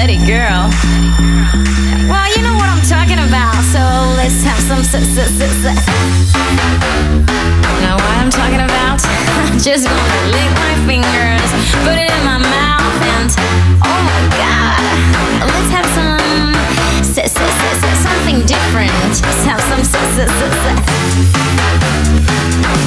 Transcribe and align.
City 0.00 0.16
girl. 0.24 0.64
Well, 2.08 2.28
you 2.32 2.40
know 2.40 2.56
what 2.56 2.72
I'm 2.72 2.80
talking 2.88 3.20
about, 3.20 3.52
so 3.68 3.84
let's 4.16 4.40
have 4.48 4.56
some 4.64 4.80
success. 4.80 5.28
You 7.68 7.80
know 7.84 8.00
what 8.00 8.16
I'm 8.16 8.32
talking 8.32 8.64
about? 8.64 8.96
Just 9.60 9.84
gonna 9.84 10.32
lick 10.32 10.50
my 10.56 10.72
fingers, 10.88 11.44
put 11.84 12.00
it 12.00 12.08
in 12.08 12.22
my 12.24 12.40
mouth, 12.40 12.96
and 13.12 13.28
oh 13.84 14.00
my 14.08 14.20
god, 14.40 14.80
let's 15.52 15.68
have 15.68 15.84
some 15.92 16.56
something 18.00 18.40
different. 18.48 18.96
Just 19.12 19.44
have 19.44 19.60
some 19.68 19.84
success. 19.84 20.32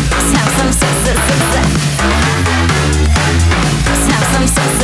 Let's 0.10 0.34
have 0.34 0.50
some 0.58 0.74
success. 0.82 1.22
Let's 3.86 4.06
have 4.10 4.26
some 4.34 4.48
success. 4.50 4.84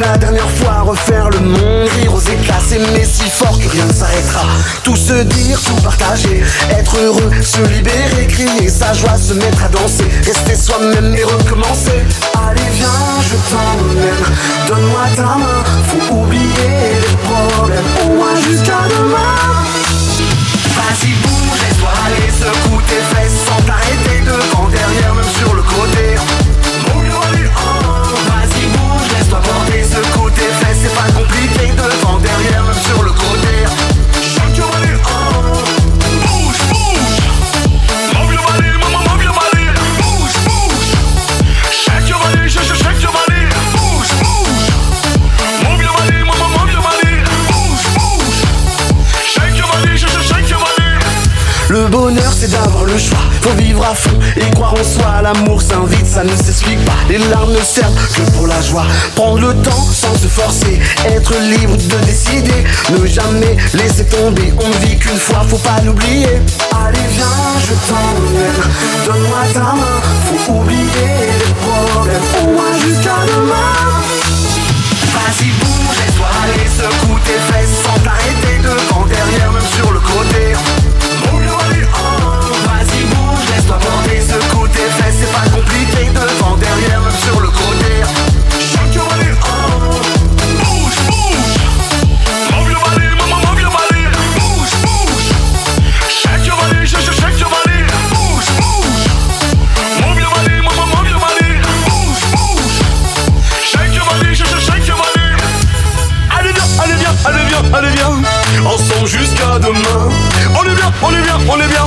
la 0.00 0.16
dernière 0.18 0.50
fois 0.50 0.82
Refaire 0.82 1.30
le 1.30 1.40
monde, 1.40 1.88
rire 1.96 2.14
aux 2.14 2.20
éclats 2.20 2.60
S'aimer 2.60 3.04
si 3.04 3.28
fort 3.30 3.58
que 3.58 3.68
rien 3.68 3.84
ne 3.86 3.92
s'arrêtera. 3.92 4.44
Tout 4.82 4.96
se 4.96 5.22
dire, 5.22 5.60
tout 5.60 5.80
partager 5.82 6.42
Être 6.70 6.96
heureux, 6.98 7.30
se 7.42 7.60
libérer 7.62 8.26
Crier 8.28 8.68
sa 8.68 8.92
joie, 8.92 9.16
se 9.16 9.34
mettre 9.34 9.64
à 9.64 9.68
danser 9.68 10.04
Rester 10.24 10.54
soi-même 10.54 11.14
et 11.14 11.24
recommencer. 11.24 12.04
Allez 12.34 12.70
viens, 12.72 12.88
je 13.22 13.36
t'emmène 13.50 14.24
Donne-moi 14.68 15.04
ta 15.16 15.36
main 15.36 15.64
Faut 15.88 16.14
oublier 16.14 16.44
les 17.00 17.16
problèmes 17.28 17.84
Au 18.04 18.14
moins 18.14 18.36
jusqu'à 18.36 18.82
demain. 18.88 19.34
Vas-y 20.76 21.12
bouge, 21.22 21.60
laisse-toi 21.62 21.90
aller, 22.06 22.30
secoue 22.30 22.67
choix, 52.98 53.18
faut 53.42 53.54
vivre 53.56 53.84
à 53.84 53.94
fond 53.94 54.18
et 54.36 54.50
croire 54.50 54.74
en 54.74 54.84
soi. 54.84 55.22
L'amour 55.22 55.62
s'invite, 55.62 56.06
ça 56.06 56.24
ne 56.24 56.34
s'explique 56.36 56.84
pas. 56.84 56.92
Les 57.08 57.18
larmes 57.18 57.52
ne 57.52 57.62
servent 57.62 57.94
que 58.14 58.30
pour 58.32 58.46
la 58.46 58.60
joie. 58.62 58.86
Prendre 59.14 59.40
le 59.40 59.54
temps 59.62 59.86
sans 59.92 60.14
se 60.14 60.26
forcer, 60.26 60.80
être 61.06 61.34
libre 61.38 61.76
de 61.76 62.06
décider. 62.06 62.64
Ne 62.90 63.06
jamais 63.06 63.56
laisser 63.74 64.04
tomber, 64.06 64.52
on 64.58 64.86
vit 64.86 64.98
qu'une 64.98 65.18
fois, 65.18 65.44
faut 65.48 65.58
pas 65.58 65.80
l'oublier. 65.84 66.40
Allez 66.86 67.06
viens, 67.10 67.26
je 67.60 67.74
t'emmène, 67.88 68.60
donne-moi 69.06 69.44
ta 69.52 69.60
main. 69.60 70.00
Faut 70.46 70.52
oublier 70.52 70.78
les 71.38 71.54
problèmes, 71.62 72.28
au 72.42 72.52
moins 72.52 72.72
jusqu'à 72.80 73.16
demain. 73.26 73.74
Vas-y 75.14 75.50
bouge, 75.60 75.96
laisse-toi 75.98 76.26
aller, 76.44 76.68
secoue 76.68 77.18
tes 77.24 77.52
fesses 77.52 77.76
sans 77.84 77.98
t'arrêter 78.00 78.58
devant, 78.62 79.06
derrière, 79.06 79.52
même 79.52 79.62
sur 79.76 79.90
le 79.92 80.00
côté. 80.00 80.77
On 109.40 110.64
est 110.64 110.74
bien, 110.74 110.92
on 111.02 111.10
est 111.10 111.22
bien, 111.22 111.38
on 111.48 111.60
est 111.60 111.68
bien. 111.68 111.84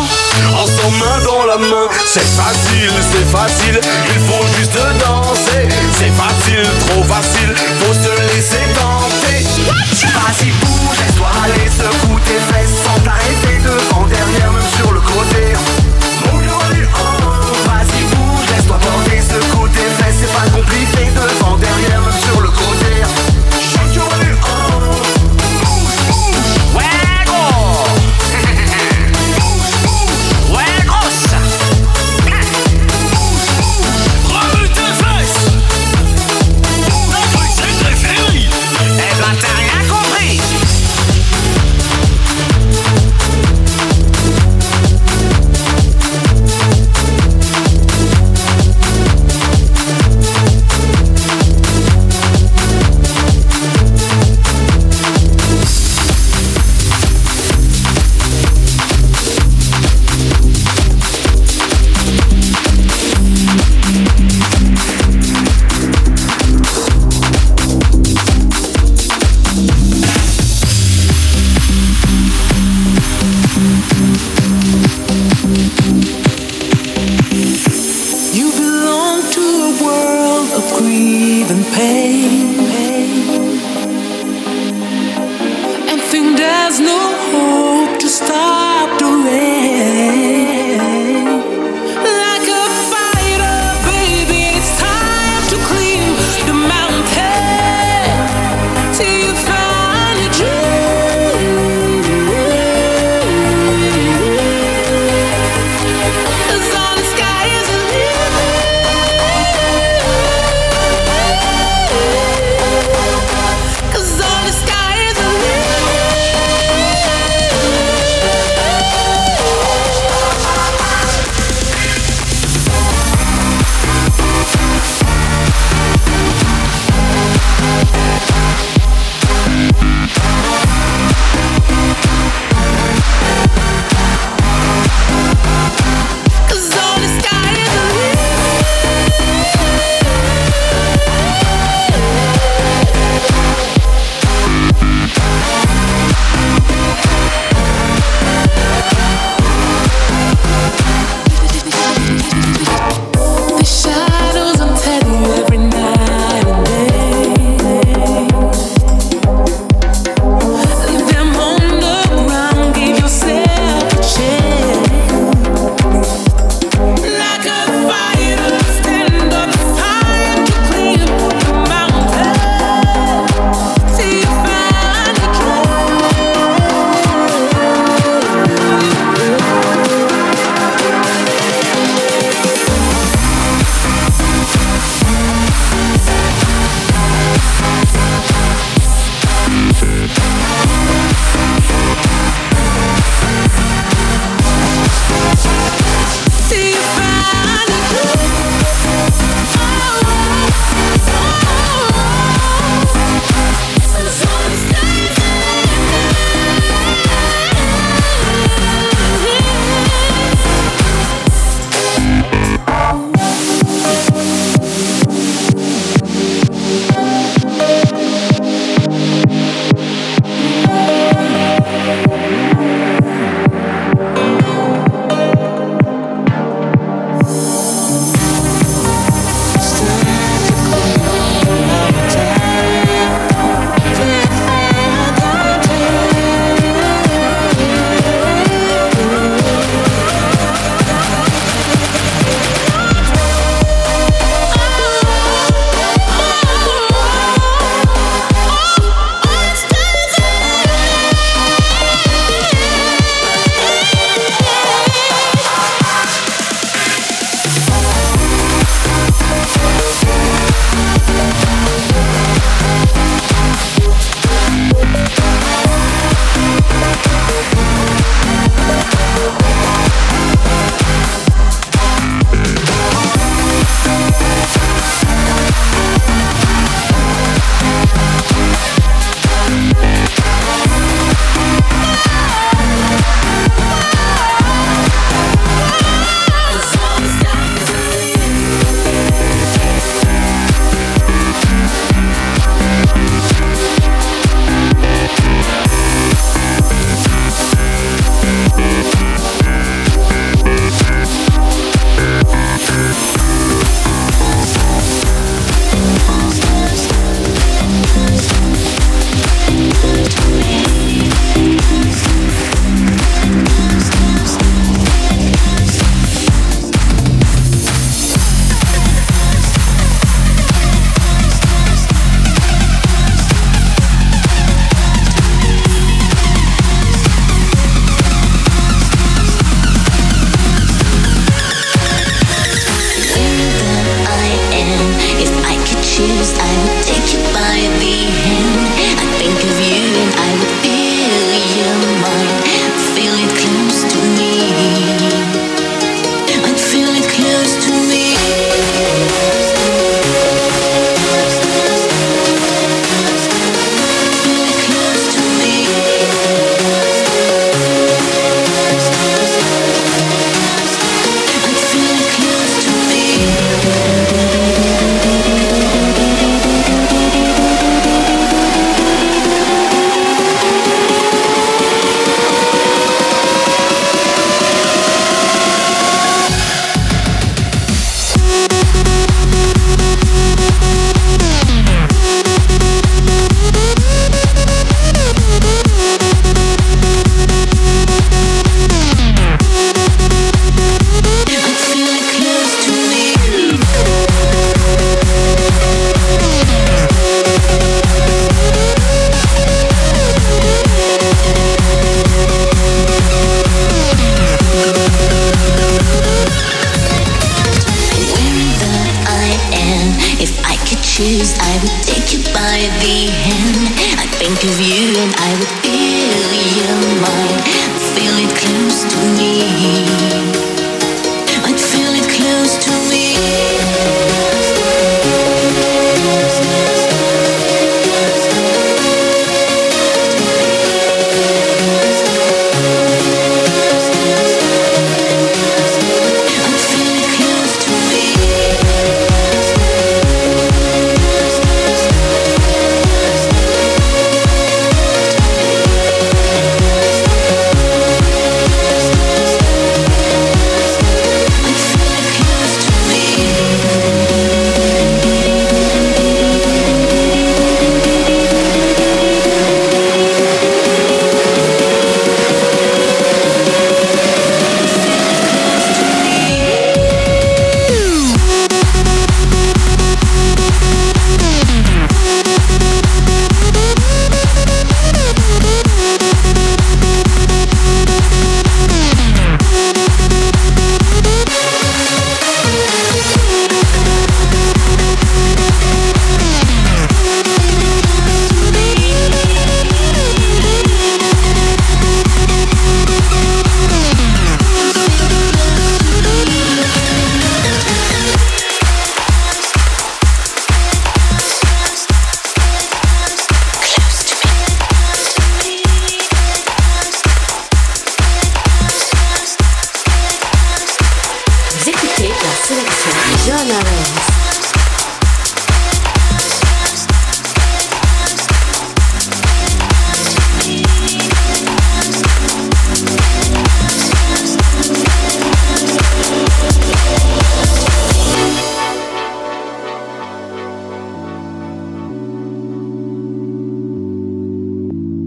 Ensemble 0.57 0.97
main 0.99 1.19
dans 1.25 1.45
la 1.45 1.57
main. 1.57 1.87
C'est 2.05 2.21
facile, 2.21 2.91
c'est 3.11 3.29
facile. 3.29 3.79
Il 4.07 4.21
faut 4.21 4.45
juste 4.57 4.77
danser. 4.99 5.67
C'est 5.97 6.11
facile, 6.11 6.69
trop 6.87 7.03
facile. 7.03 7.53
Faut 7.79 7.93
se 7.93 8.33
laisser 8.33 8.63
tenter. 8.75 9.45
Vas-y 10.13 10.51
bouge, 10.51 10.97
laisse-toi 11.05 11.27
aller. 11.43 11.69
Secoue 11.69 12.19
tes 12.25 12.53
fesses 12.53 12.83
sans 12.85 12.99
t'arrêter 13.01 13.59
Devant, 13.63 14.05
derrière, 14.07 14.51
même 14.51 14.63
sur 14.77 14.91
le 14.91 14.99
côté 15.01 15.50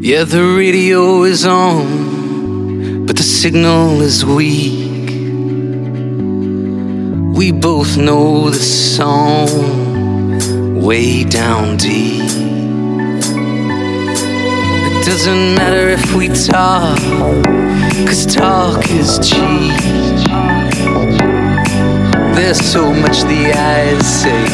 Yeah, 0.07 0.25
the 0.25 0.45
radio 0.45 1.23
is 1.23 1.47
on, 1.47 3.07
but 3.07 3.17
the 3.17 3.23
signal 3.23 4.03
is 4.03 4.23
weak. 4.23 5.09
We 7.35 7.53
both 7.53 7.97
know 7.97 8.51
the 8.51 8.59
song 8.59 9.49
way 10.83 11.25
down 11.25 11.79
deep. 11.79 12.21
It 14.91 15.07
doesn't 15.07 15.55
matter 15.55 15.89
if 15.89 16.15
we 16.15 16.29
talk, 16.29 16.99
cause 18.07 18.27
talk 18.27 18.85
is 18.91 19.19
cheap. 19.27 19.73
There's 22.37 22.61
so 22.61 22.93
much 22.93 23.23
the 23.23 23.55
eyes 23.57 24.07
say 24.21 24.45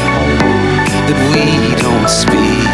that 1.09 1.19
we 1.35 1.75
don't 1.83 2.09
speak. 2.09 2.70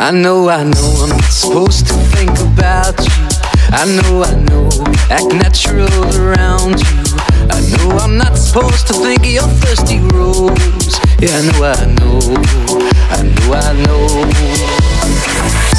I 0.00 0.10
know, 0.12 0.48
I 0.48 0.64
know 0.64 0.94
I'm 1.02 1.10
not 1.10 1.24
supposed 1.24 1.86
to 1.88 1.92
think 1.92 2.30
about 2.40 2.98
you. 2.98 3.28
I 3.70 3.84
know, 3.84 4.22
I 4.24 4.34
know, 4.48 4.70
act 5.10 5.34
natural 5.34 5.92
around 6.16 6.80
you. 6.80 7.02
I 7.50 7.60
know 7.76 7.98
I'm 7.98 8.16
not 8.16 8.38
supposed 8.38 8.86
to 8.86 8.94
think 8.94 9.20
of 9.20 9.26
your 9.26 9.42
thirsty 9.60 9.98
rose. 9.98 10.98
Yeah, 11.20 11.36
I 11.36 11.42
know, 11.52 11.64
I 11.68 11.84
know, 12.00 12.18
I 13.10 13.22
know, 13.22 13.52
I 13.52 13.72
know. 15.66 15.69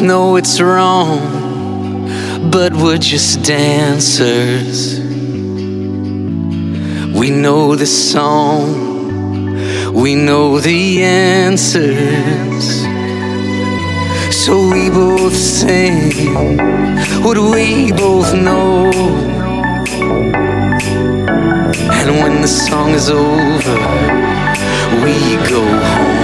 Know 0.00 0.36
it's 0.36 0.62
wrong, 0.62 2.08
but 2.50 2.72
we're 2.72 2.96
just 2.96 3.44
dancers. 3.44 4.98
We 7.14 7.28
know 7.28 7.76
the 7.76 7.86
song, 7.86 9.92
we 9.92 10.14
know 10.14 10.58
the 10.58 11.04
answers. 11.04 12.80
So 14.34 14.70
we 14.72 14.88
both 14.88 15.36
sing 15.36 16.32
what 17.22 17.36
we 17.36 17.92
both 17.92 18.34
know. 18.34 18.90
And 21.92 22.22
when 22.22 22.40
the 22.40 22.48
song 22.48 22.92
is 22.92 23.10
over, 23.10 23.76
we 25.04 25.36
go 25.46 25.62
home. 25.62 26.19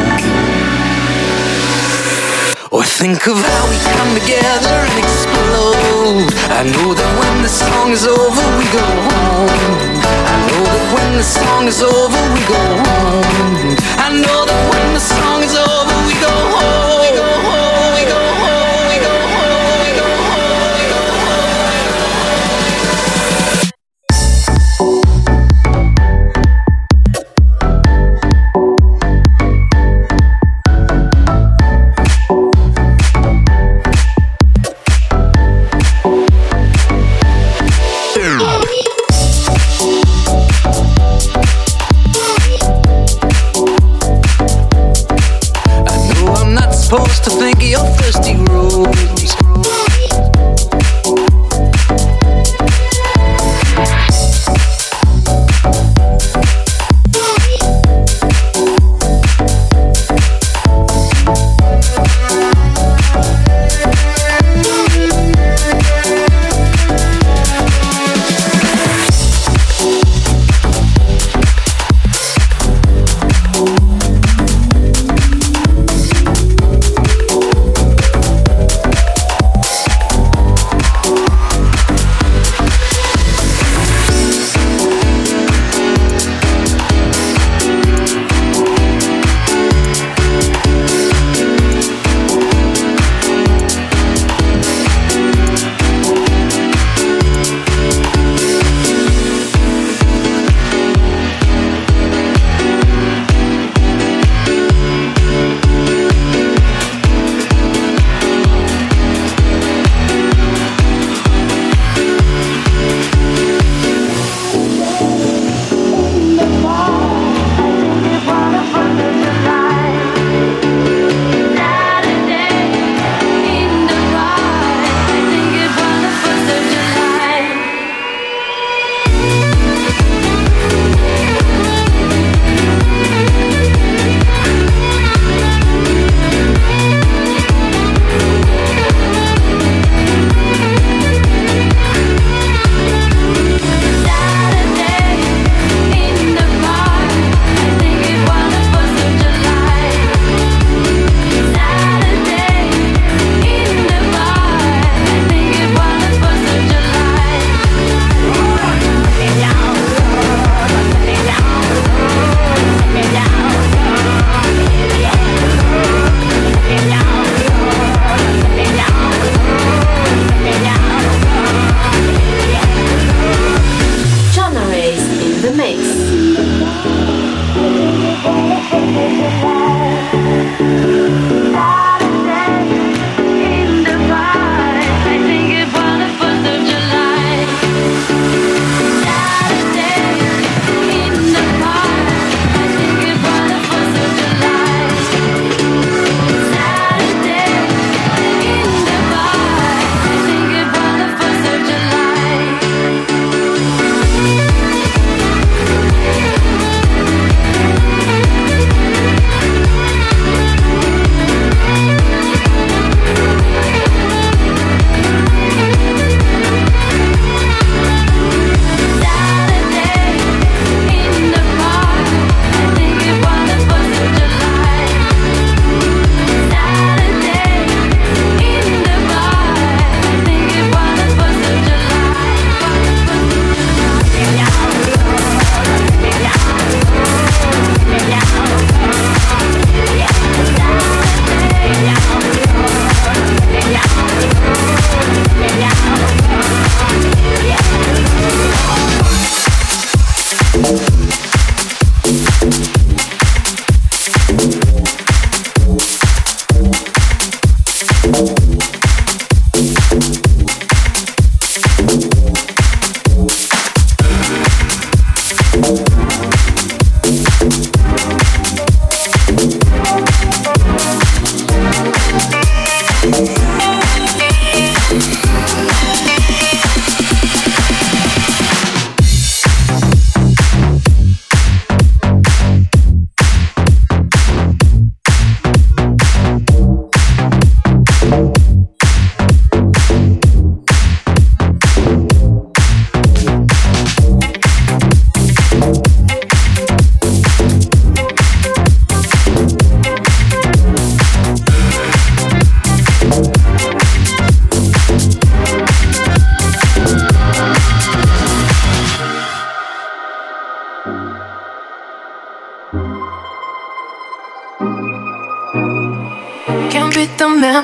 Or 2.73 2.83
think 2.83 3.29
of 3.29 3.37
how 3.37 3.71
we 3.71 3.79
come 3.79 4.11
together 4.19 4.77
and 4.91 4.99
explode. 4.99 6.35
I 6.51 6.63
know 6.67 6.95
that 6.95 7.11
when 7.21 7.43
the 7.43 7.49
song 7.49 7.93
is 7.93 8.07
over, 8.07 8.45
we 8.59 8.67
go 8.75 8.87
home. 9.07 10.03
I 10.03 10.37
know 10.51 10.65
that 10.67 10.85
when 10.95 11.17
the 11.17 11.23
song 11.23 11.69
is 11.69 11.81
over, 11.83 12.23
we 12.35 12.43
go 12.43 12.63
home. 12.83 13.77
I 14.03 14.11
know 14.11 14.45
that 14.51 14.63
when 14.73 14.95
the 14.95 15.01
song 15.01 15.43
is 15.45 15.55
over, 15.55 15.97
we 16.07 16.15
go 16.19 16.35
home. 16.59 17.36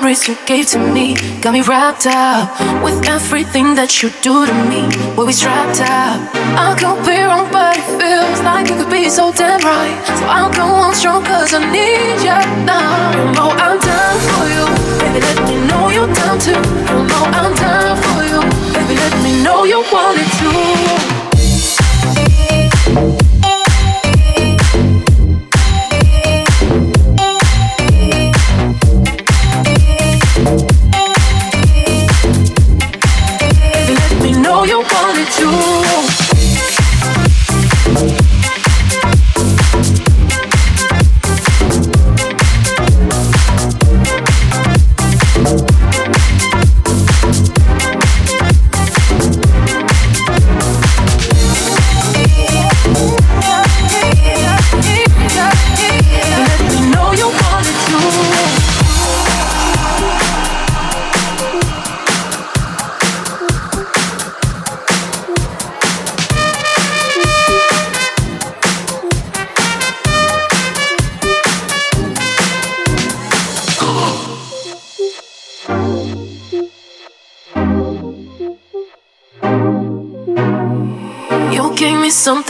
Memories 0.03 0.27
you 0.27 0.35
gave 0.45 0.65
to 0.67 0.79
me 0.79 1.15
got 1.41 1.53
me 1.53 1.61
wrapped 1.61 2.05
up 2.05 2.49
with 2.83 3.07
everything 3.07 3.75
that 3.75 4.01
you 4.01 4.09
do 4.21 4.45
to 4.45 4.55
me. 4.71 4.81
We'll 5.15 5.27
be 5.27 5.33
strapped 5.33 5.81
up. 5.81 6.19
I 6.57 6.75
could 6.79 6.99
be 7.05 7.17
wrong, 7.21 7.47
but 7.51 7.77
it 7.77 7.85
feels 7.99 8.39
like 8.41 8.69
you 8.69 8.75
could 8.75 8.91
be 8.91 9.09
so 9.09 9.31
damn 9.33 9.61
right. 9.61 9.97
So 10.19 10.25
I'll 10.25 10.53
go 10.53 10.65
on 10.65 10.93
strong, 10.95 11.23
cause 11.23 11.53
I 11.53 11.61
need 11.71 12.19
you 12.27 12.39
now. 12.65 13.11
You 13.15 13.23
know 13.35 13.49
I'm 13.65 13.77
down 13.79 14.15
for 14.27 14.45
you. 14.55 14.65
Baby, 15.01 15.19
let 15.27 15.39
me 15.47 15.55
know 15.67 15.83
you're 15.95 16.13
down 16.13 16.37
too. 16.39 16.51
You 16.89 16.99
know 17.11 17.23
I'm 17.39 17.53
down 17.55 17.95
for 18.03 18.19
you. 18.31 18.39
Baby, 18.75 18.95
let 19.03 19.15
me 19.23 19.43
know 19.43 19.63
you 19.63 19.79
want 19.91 20.17
it 20.19 20.29
too. 20.39 21.22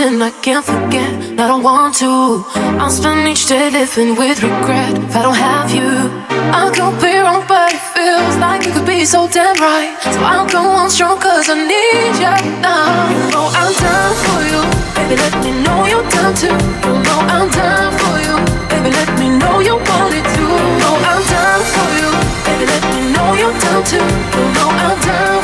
Something 0.04 0.22
I 0.22 0.32
can't 0.42 0.66
forget. 0.66 1.12
I 1.40 1.48
don't 1.48 1.64
want 1.64 1.96
to. 2.04 2.44
I'll 2.80 2.90
spend 2.90 3.28
each 3.28 3.48
day 3.48 3.70
living 3.70 4.16
with 4.16 4.44
regret 4.44 4.94
if 4.98 5.16
I 5.16 5.22
don't 5.22 5.36
have 5.36 5.72
you. 5.72 5.92
I 6.52 6.68
could 6.76 6.96
be 7.00 7.14
wrong, 7.24 7.44
but 7.48 7.72
it 7.72 7.84
feels 7.96 8.36
like 8.38 8.68
it 8.68 8.74
could 8.74 8.86
be 8.86 9.06
so 9.06 9.28
damn 9.28 9.56
right. 9.56 9.96
So 10.14 10.20
I'll 10.20 10.48
go 10.48 10.60
on 10.60 10.90
strong, 10.90 11.20
cause 11.20 11.48
I 11.50 11.56
need 11.56 12.16
you 12.20 12.36
now. 12.60 13.12
You 13.12 13.24
know 13.32 13.46
I'm 13.62 13.72
down 13.80 14.14
for 14.26 14.40
you. 14.52 14.62
Baby, 14.96 15.16
let 15.24 15.36
me 15.44 15.52
know 15.64 15.80
you're 15.92 16.08
down 16.16 16.34
too. 16.36 16.58
You 16.86 16.94
know 17.08 17.20
I'm 17.36 17.48
down 17.50 17.92
for 18.02 18.16
you. 18.26 18.36
Baby, 18.72 18.90
let 19.00 19.10
me 19.20 19.28
know 19.40 19.56
you 19.68 19.76
want 19.88 20.14
it 20.20 20.26
too. 20.36 20.52
You 20.52 20.72
know 20.84 20.96
I'm 21.12 21.22
down 21.32 21.62
for 21.74 21.90
you. 22.00 22.10
Baby, 22.48 22.66
let 22.72 22.84
me 22.92 23.02
know 23.16 23.30
you're 23.40 23.58
down 23.64 23.82
too. 23.92 24.08
You 24.36 24.46
know 24.56 24.70
I'm 24.84 24.98
down 25.08 25.43